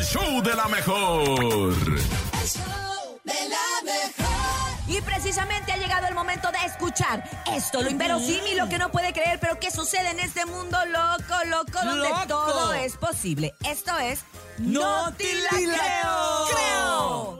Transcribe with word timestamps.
el 0.00 0.06
show 0.06 0.42
de 0.42 0.54
la 0.54 0.66
mejor. 0.68 1.74
Y 4.88 5.00
precisamente 5.02 5.72
ha 5.72 5.76
llegado 5.76 6.06
el 6.06 6.14
momento 6.14 6.50
de 6.50 6.58
escuchar 6.66 7.22
esto, 7.52 7.82
lo 7.82 7.90
inverosímil, 7.90 8.56
lo 8.56 8.68
que 8.68 8.78
no 8.78 8.90
puede 8.90 9.12
creer, 9.12 9.38
pero 9.40 9.58
que 9.60 9.70
sucede 9.70 10.10
en 10.10 10.20
este 10.20 10.46
mundo 10.46 10.78
loco, 10.86 11.34
loco, 11.46 11.84
donde 11.84 12.08
¡Loco! 12.08 12.26
todo 12.26 12.72
es 12.72 12.96
posible. 12.96 13.54
Esto 13.62 13.96
es 13.98 14.20
¡No 14.58 15.12
te 15.14 15.34
la 15.34 15.50
creo! 15.50 17.39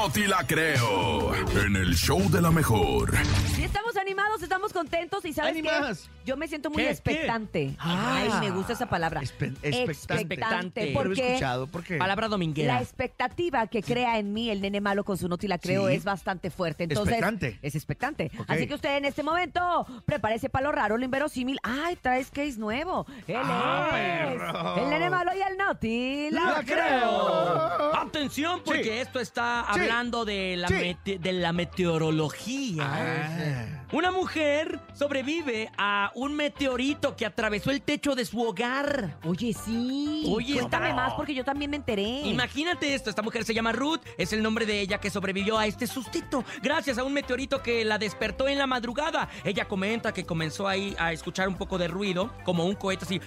No 0.00 0.08
te 0.12 0.28
la 0.28 0.46
creo. 0.46 1.34
En 1.34 1.74
el 1.76 1.94
show 1.96 2.20
de 2.30 2.40
la 2.40 2.50
mejor. 2.52 3.16
Sí, 3.54 3.64
estamos 3.64 3.96
animados, 3.96 4.40
estamos 4.42 4.72
contentos 4.72 5.24
y 5.24 5.32
¿sabes 5.32 5.54
qué? 5.60 6.08
Yo 6.24 6.36
me 6.36 6.46
siento 6.46 6.70
muy 6.70 6.82
¿Qué? 6.84 6.90
expectante. 6.90 7.74
Ah. 7.78 8.18
Ay, 8.20 8.48
me 8.48 8.50
gusta 8.54 8.74
esa 8.74 8.86
palabra. 8.86 9.22
Espe- 9.22 9.54
expectante. 9.62 10.22
Expectante, 10.34 10.90
porque 10.94 11.26
escuchado, 11.28 11.66
¿por 11.66 11.82
qué? 11.82 11.96
Palabra 11.96 12.28
dominguera. 12.28 12.74
la 12.74 12.80
expectativa 12.82 13.66
que 13.66 13.82
crea 13.82 14.18
en 14.18 14.32
mí 14.32 14.50
el 14.50 14.60
nene 14.60 14.80
malo 14.80 15.04
con 15.04 15.16
su 15.18 15.26
no 15.28 15.36
te 15.36 15.48
la 15.48 15.58
creo 15.58 15.88
Sí. 15.88 15.94
es 15.94 16.04
bastante 16.04 16.50
fuerte. 16.50 16.84
Entonces, 16.84 17.14
Expectante. 17.14 17.58
Es 17.62 17.74
expectante. 17.74 18.30
Así 18.46 18.66
que 18.68 18.74
usted 18.74 18.96
en 18.98 19.04
este 19.06 19.22
momento 19.22 19.86
prepárese 20.06 20.48
para 20.48 20.66
lo 20.66 20.72
raro, 20.72 20.96
lo 20.96 21.04
inverosímil. 21.04 21.58
Ay, 21.62 21.96
traes 21.96 22.30
case 22.30 22.56
nuevo. 22.58 23.04
Él 23.26 23.36
Ah, 23.42 23.88
es 23.94 24.36
perro. 24.38 24.76
el 24.84 24.90
nene 24.90 25.10
malo 25.10 25.32
y 25.34 25.40
el 25.40 25.56
no 25.56 25.76
te 25.76 26.28
la, 26.30 26.44
La 26.44 26.62
creo. 26.62 27.90
Atención, 28.02 28.62
porque 28.64 28.82
Sí. 28.84 28.88
esto 28.90 29.20
está 29.20 29.66
Sí. 29.72 29.80
hablando 29.80 30.24
de 30.24 30.56
la, 30.56 30.68
Sí. 30.68 30.96
de 31.04 31.32
la 31.32 31.52
meteorología. 31.52 32.84
Ah. 32.84 33.84
Una 33.92 34.10
mujer 34.10 34.80
sobrevive 34.94 35.70
a 35.78 36.10
un 36.14 36.34
meteorito 36.34 37.16
que 37.16 37.24
atravesó 37.24 37.70
el 37.70 37.80
techo 37.82 38.14
de 38.14 38.24
su 38.24 38.40
hogar. 38.42 39.16
Oye, 39.24 39.54
sí. 39.54 40.24
Oye, 40.28 40.54
Cuéntame 40.54 40.90
está- 40.90 40.96
más 41.02 41.14
porque 41.14 41.34
yo 41.34 41.44
también 41.44 41.70
me 41.70 41.76
enteré. 41.78 42.02
Imagínate 42.24 42.94
esto, 42.94 43.08
esta 43.08 43.22
mujer 43.22 43.44
se 43.44 43.54
llama 43.54 43.72
Ruth, 43.72 44.00
es 44.18 44.32
el 44.32 44.42
nombre 44.42 44.66
de 44.66 44.80
ella 44.80 44.98
que 45.00 45.10
sobrevivió 45.10 45.58
a 45.58 45.66
este 45.66 45.86
sustito, 45.86 46.44
gracias 46.62 46.98
a 46.98 47.04
un 47.04 47.12
meteorito 47.14 47.62
que 47.62 47.84
la 47.84 47.98
despertó 47.98 48.46
en 48.48 48.58
la 48.58 48.66
madrugada. 48.66 49.28
Ella 49.44 49.64
comenta 49.66 50.12
que 50.12 50.24
comenzó 50.26 50.68
ahí 50.68 50.94
a 50.98 51.12
escuchar 51.12 51.48
un 51.48 51.56
poco 51.56 51.78
de 51.78 51.88
ruido, 51.88 52.30
como 52.44 52.64
un 52.66 52.74
cohete 52.74 53.04
así. 53.06 53.20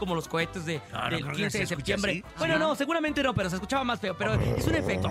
Como 0.00 0.14
los 0.14 0.26
cohetes 0.26 0.64
de, 0.64 0.80
No, 0.92 0.98
no 1.04 1.10
del 1.10 1.20
creo 1.20 1.30
que 1.30 1.42
15 1.42 1.50
se 1.50 1.58
de 1.58 1.66
septiembre. 1.66 2.12
así. 2.12 2.24
Bueno, 2.38 2.58
no, 2.58 2.74
seguramente 2.74 3.22
no, 3.22 3.34
pero 3.34 3.50
se 3.50 3.56
escuchaba 3.56 3.84
más 3.84 4.00
feo. 4.00 4.16
Pero 4.16 4.32
es 4.34 4.66
un 4.66 4.74
efecto. 4.74 5.10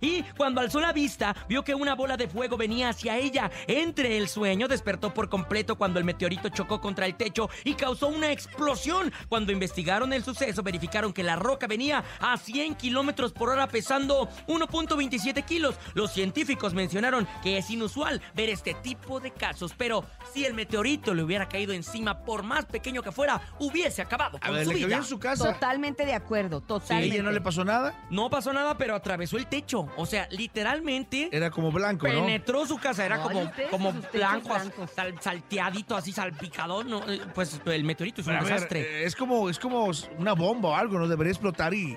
Y 0.00 0.22
cuando 0.36 0.60
alzó 0.60 0.80
la 0.80 0.92
vista, 0.92 1.34
vio 1.48 1.62
que 1.62 1.74
una 1.74 1.94
bola 1.94 2.16
de 2.16 2.26
fuego 2.28 2.56
venía 2.56 2.88
hacia 2.88 3.16
ella. 3.16 3.50
Entre 3.68 4.18
el 4.18 4.28
sueño, 4.28 4.66
despertó 4.66 5.14
por 5.14 5.28
completo 5.28 5.76
cuando 5.76 5.98
el 6.00 6.04
meteorito 6.04 6.48
chocó 6.48 6.80
contra 6.80 7.06
el 7.06 7.14
techo 7.14 7.48
y 7.64 7.74
causó 7.74 8.08
una 8.08 8.32
explosión. 8.32 9.12
Cuando 9.28 9.52
investigaron 9.52 10.12
el 10.12 10.24
suceso, 10.24 10.62
verificaron 10.64 11.12
que 11.12 11.22
la 11.22 11.36
roca 11.36 11.68
venía 11.68 12.02
a 12.20 12.36
100 12.36 12.74
kilómetros 12.74 13.32
por 13.32 13.48
hora, 13.50 13.68
pesando 13.68 14.28
1.27 14.48 15.44
kilos. 15.44 15.76
Los 15.94 16.12
científicos 16.12 16.74
mencionaron 16.74 17.28
que 17.44 17.58
es 17.58 17.70
inusual 17.70 18.20
ver 18.34 18.48
este 18.50 18.74
tipo 18.74 19.20
de 19.20 19.30
casos, 19.30 19.72
pero 19.76 20.04
si 20.34 20.44
el 20.44 20.54
meteorito 20.54 21.14
le 21.14 21.22
hubiera 21.22 21.48
caído 21.48 21.72
encima, 21.72 22.24
por 22.24 22.42
más 22.42 22.66
pequeño 22.66 23.02
que 23.02 23.12
fuera, 23.12 23.40
hubiese 23.58 24.02
acabado 24.02 24.38
A 24.38 24.46
con 24.46 24.54
ver, 24.56 24.64
su 24.64 24.72
le 24.72 24.78
vida. 24.86 24.96
en 24.96 25.04
su 25.04 25.18
casa. 25.18 25.52
Totalmente 25.52 26.04
de 26.06 26.14
acuerdo, 26.14 26.58
¿A 26.58 26.60
totalmente. 26.60 27.14
ella 27.14 27.22
no 27.22 27.30
le 27.32 27.40
pasó 27.40 27.64
nada? 27.64 27.94
No 28.10 28.28
pasó 28.30 28.52
nada, 28.52 28.76
pero 28.78 28.94
atravesó 28.94 29.36
el 29.36 29.46
techo. 29.46 29.86
O 29.96 30.06
sea, 30.06 30.26
literalmente 30.30 31.28
Era 31.32 31.50
como 31.50 31.70
blanco, 31.70 32.06
¿no? 32.08 32.14
penetró 32.24 32.66
su 32.66 32.78
casa. 32.78 33.04
Era 33.04 33.16
Ay, 33.16 33.22
como, 33.22 33.40
ustedes 33.42 33.70
como 33.70 33.92
blanco, 34.12 34.54
sal- 34.94 35.14
salteadito, 35.20 35.96
así 35.96 36.12
salpicador. 36.12 36.86
¿no? 36.86 36.98
Eh, 37.10 37.20
Pues 37.34 37.60
el 37.66 37.84
meteorito 37.84 38.20
es 38.20 38.26
un 38.26 38.32
Pero 38.34 38.40
a 38.40 38.44
ver, 38.44 38.52
desastre. 38.54 38.80
eh, 38.80 39.04
es 39.04 39.16
como, 39.16 39.48
es 39.48 39.58
como 39.58 39.90
una 40.18 40.32
bomba 40.32 40.70
o 40.70 40.74
algo, 40.74 40.98
¿no? 40.98 41.08
Debería 41.08 41.32
explotar 41.32 41.72
y, 41.74 41.96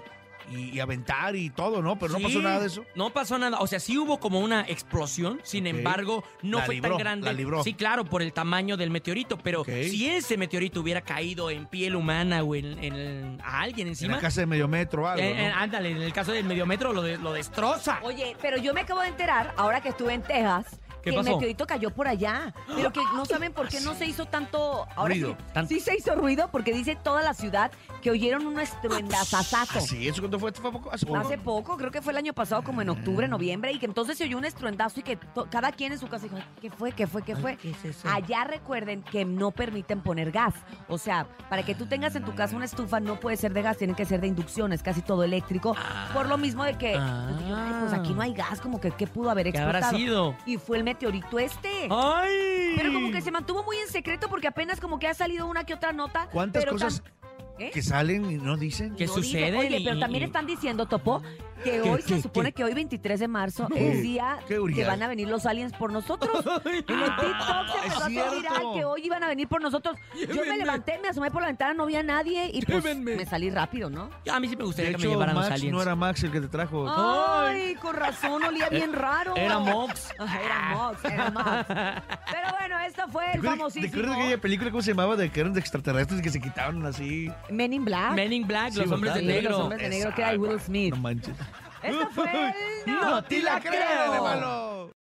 y, 0.52 0.70
y 0.76 0.80
aventar 0.80 1.36
y 1.36 1.50
todo, 1.50 1.82
¿no? 1.82 1.98
Pero 1.98 2.14
no 2.14 2.20
pasó 2.20 2.42
nada 2.42 2.60
de 2.60 2.68
eso. 2.68 2.86
No 2.96 3.10
pasó 3.12 3.38
nada. 3.38 3.60
O 3.60 3.68
sea, 3.68 3.80
sí 3.80 3.98
hubo 3.98 4.20
como 4.20 4.40
una 4.40 4.62
explosión. 4.68 5.40
Sin 5.44 5.68
embargo, 5.68 6.24
no 6.42 6.60
La 6.60 6.66
fue 6.66 6.76
libró, 6.76 6.90
tan 6.92 6.98
grande. 7.00 7.26
la 7.28 7.34
libró. 7.34 7.64
Sí, 7.64 7.74
claro, 7.74 8.06
por 8.06 8.22
el 8.22 8.34
tamaño 8.34 8.78
del 8.78 8.90
meteorito. 8.92 9.38
Pero 9.38 9.64
si 9.66 10.08
ese 10.08 10.38
meteorito 10.38 10.82
hubiera 10.82 11.02
caído 11.02 11.50
en 11.50 11.66
piel 11.68 11.96
humana 11.96 12.44
o 12.44 12.56
en, 12.56 12.84
en- 12.84 13.42
a 13.44 13.62
alguien 13.62 13.88
En 13.88 13.92
encima. 13.94 14.16
la 14.16 14.22
casa 14.22 14.42
de 14.42 14.48
medio 14.48 14.68
metro 14.68 15.04
o 15.04 15.08
algo, 15.08 15.24
eh, 15.24 15.46
eh, 15.46 15.50
¿no? 15.50 15.56
ándale, 15.62 15.92
en 15.92 16.02
el 16.02 16.14
caso 16.14 16.32
del 16.32 16.46
mediometro 16.46 16.94
lo, 16.94 17.02
de- 17.02 17.18
lo 17.18 17.34
destroza. 17.34 18.00
Oye, 18.04 18.36
pero 18.42 18.58
yo 18.58 18.74
me 18.74 18.82
acabo 18.82 19.02
de 19.02 19.08
enterar, 19.10 19.54
ahora 19.58 19.82
que 19.82 19.90
estuve 19.90 20.14
en 20.14 20.22
Texas, 20.22 20.66
¿Qué 20.68 20.85
que 21.12 21.18
pasó? 21.18 21.30
el 21.30 21.36
meteorito 21.36 21.66
cayó 21.68 21.90
por 21.92 22.08
allá. 22.08 22.54
Pero 22.76 22.92
que 22.92 23.02
no 23.16 23.26
saben 23.26 23.54
por 23.54 23.68
qué 23.70 23.80
no 23.82 23.94
se 23.96 24.06
hizo 24.06 24.26
tanto. 24.26 24.86
Ahora 24.96 25.14
Ruido. 25.14 25.36
sí, 25.38 25.46
Tan- 25.54 25.68
sí 25.68 25.80
se 25.80 25.96
hizo 25.96 26.16
ruido 26.16 26.50
porque 26.52 26.74
dice 26.74 26.96
toda 26.96 27.22
la 27.22 27.34
ciudad 27.34 27.72
que 28.02 28.12
oyeron 28.12 28.46
un 28.46 28.60
estruendazazazo. 28.60 29.80
¿Ah, 29.80 29.82
sí? 29.82 30.08
¿Eso 30.08 30.22
cuándo 30.22 30.40
fue? 30.40 30.52
¿Fue 30.52 30.72
poco? 30.72 30.92
¿Hace 30.92 31.06
poco? 31.06 31.20
Hace 31.20 31.38
poco, 31.38 31.78
creo 31.78 31.92
que 31.92 32.02
fue 32.02 32.12
el 32.14 32.18
año 32.18 32.34
pasado, 32.34 32.64
como 32.64 32.82
en 32.82 32.90
octubre, 32.90 33.28
noviembre, 33.28 33.72
y 33.72 33.80
que 33.80 33.86
entonces 33.86 34.18
se 34.18 34.24
oyó 34.24 34.38
un 34.38 34.46
estruendazo 34.46 35.00
y 35.00 35.04
que 35.04 35.16
to- 35.16 35.48
cada 35.50 35.72
quien 35.72 35.92
en 35.94 36.00
su 36.00 36.08
casa 36.08 36.24
dijo, 36.24 36.38
¿qué 36.62 36.70
fue? 36.72 36.92
¿Qué 36.92 37.08
fue? 37.08 37.22
¿Qué 37.24 37.36
fue? 37.36 37.58
¿qué 37.58 37.72
es 37.72 37.86
eso? 37.86 38.08
Allá 38.10 38.44
recuerden 38.44 39.04
que 39.04 39.26
no 39.26 39.52
permiten 39.52 40.02
poner 40.02 40.32
gas. 40.32 40.54
O 40.88 40.98
sea, 40.98 41.26
para 41.50 41.64
que 41.64 41.76
tú 41.76 41.86
tengas 41.86 42.16
en 42.16 42.24
tu 42.24 42.34
casa 42.36 42.56
una 42.56 42.66
estufa 42.66 43.00
no 43.00 43.20
puede 43.20 43.38
ser 43.38 43.54
de 43.54 43.62
gas, 43.62 43.78
tiene 43.78 43.94
que 43.96 44.06
ser 44.06 44.22
de 44.22 44.28
inducción, 44.28 44.74
es 44.74 44.82
casi 44.84 45.02
todo 45.02 45.24
eléctrico. 45.24 45.76
Por 46.14 46.28
lo 46.28 46.38
mismo 46.38 46.64
de 46.64 46.78
que, 46.78 46.94
pues, 46.94 47.35
yo, 47.48 47.56
ay, 47.56 47.74
pues 47.82 47.94
aquí 47.94 48.14
no 48.14 48.22
hay 48.22 48.34
gas, 48.34 48.60
como 48.62 48.80
que 48.82 48.92
¿qué 48.92 49.08
pudo 49.08 49.30
haber 49.30 49.52
¿Qué 49.52 49.58
habrá 49.60 49.80
explotado? 49.80 49.98
sido? 49.98 50.36
Y 50.46 50.58
fue 50.58 50.78
el 50.78 50.84
meteorito 50.84 51.40
este. 51.40 51.88
¡Ay! 51.92 52.74
Pero 52.78 52.92
como 52.94 53.12
que 53.12 53.22
se 53.22 53.32
mantuvo 53.32 53.64
muy 53.64 53.78
en 53.78 53.88
secreto 53.88 54.28
porque 54.30 54.48
apenas 54.48 54.80
como 54.80 55.00
que 55.00 55.08
ha 55.08 55.14
salido 55.14 55.48
una 55.48 55.64
que 55.64 55.74
otra 55.74 55.94
nota. 55.94 56.28
¿Cuántas 56.32 56.64
pero 56.64 56.74
cosas 56.74 57.02
tan- 57.02 57.14
¿Eh? 57.58 57.72
que 57.74 57.82
salen 57.82 58.30
y 58.30 58.36
no 58.36 58.58
dicen? 58.58 58.96
¿Qué 58.96 59.06
No 59.06 59.14
sucede? 59.14 59.58
Oye, 59.58 59.82
pero 59.84 60.00
también 60.00 60.24
están 60.24 60.46
diciendo, 60.46 60.86
Topo, 60.88 61.22
que 61.64 61.72
¿Qué, 61.72 61.82
hoy 61.82 62.02
qué, 62.04 62.16
se 62.16 62.22
supone 62.24 62.50
qué? 62.52 62.58
que 62.58 62.64
hoy 62.66 62.74
23 62.74 63.20
de 63.22 63.28
marzo 63.30 63.68
¿Qué? 63.74 63.92
es 63.94 64.02
día 64.02 64.38
¿Qué, 64.48 64.60
que 64.76 64.84
van 64.84 65.02
a 65.02 65.08
venir 65.08 65.28
los 65.30 65.46
aliens 65.46 65.72
por 65.74 65.92
nosotros. 65.92 66.44
En 66.66 66.74
el 66.76 66.86
TikTok 66.86 67.68
se 67.72 67.78
empezó 67.78 68.04
a 68.04 68.06
hacer 68.06 68.32
viral 68.36 68.62
que 68.74 68.84
hoy 68.86 69.02
iban 69.06 69.24
a 69.24 69.28
venir 69.28 69.48
por 69.48 69.62
nosotros. 69.62 69.96
Yo 70.14 70.28
me 70.28 70.34
Llévenme. 70.34 70.58
levanté, 70.58 71.00
me 71.02 71.08
asomé 71.08 71.32
por 71.32 71.42
la 71.42 71.48
ventana, 71.48 71.74
no 71.74 71.84
había 71.84 72.04
nadie 72.04 72.50
y 72.54 72.62
pues 72.66 72.84
Llévenme. 72.84 73.16
me 73.16 73.26
salí 73.26 73.50
rápido, 73.50 73.90
¿no? 73.90 74.10
A 74.32 74.40
mí 74.40 74.48
sí 74.50 74.56
me 74.56 74.60
De 74.62 74.66
gustaría 74.66 74.92
que 74.92 74.98
me 74.98 75.08
llevaran 75.08 75.36
los 75.36 75.44
Max 75.46 75.56
aliens. 75.56 75.74
no 75.74 75.82
era 75.82 75.96
Max 75.96 76.24
el 76.24 76.32
que 76.32 76.42
te 76.42 76.48
trajo. 76.50 76.86
Ay, 76.90 77.76
con 77.76 77.96
razón, 77.96 78.44
olía 78.44 78.68
bien 78.70 78.92
raro. 78.94 79.34
Era 79.36 79.60
Mox. 79.60 80.10
Era 80.46 80.76
Mox, 80.76 81.06
era 81.06 81.32
Mox. 81.32 81.66
Pero 82.32 82.50
bueno, 82.60 82.65
esto 82.88 83.08
fue 83.10 83.24
¿Te 83.26 83.32
el 83.32 83.38
acuerdas, 83.40 83.54
¿Te 83.54 83.58
famosísimo 83.58 83.88
acuerdas 83.88 84.18
de 84.18 84.24
aquella 84.24 84.42
película 84.42 84.72
cómo 84.72 84.82
se 84.82 84.92
llamaba? 84.92 85.16
De 85.16 85.30
que 85.30 85.40
eran 85.40 85.54
de 85.54 85.60
extraterrestres 85.60 86.22
que 86.22 86.30
se 86.30 86.40
quitaban 86.40 86.86
así. 86.86 87.30
Men 87.50 87.74
in 87.74 87.86
Black. 87.86 88.14
Men 88.14 88.34
in 88.34 88.48
Black, 88.48 88.72
Sí, 88.74 88.80
los 88.80 88.92
hombres 88.92 89.14
de. 89.16 89.20
Sí, 89.22 89.26
los 89.28 89.36
negro. 89.36 89.58
hombres 89.60 89.82
de 89.82 89.90
negro 89.90 90.14
que 90.16 90.22
era 90.22 90.38
Will 90.38 90.60
Smith. 90.60 90.94
No 90.94 91.02
manches. 91.02 91.36
Esto 91.84 92.10
fue 92.12 92.26
el 92.34 92.54
No 93.02 93.24
te 93.24 93.42
la 93.42 93.60
creo. 93.60 94.12
de 94.14 94.22
malo! 94.22 94.75